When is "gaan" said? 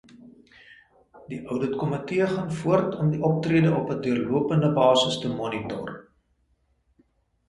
2.31-2.53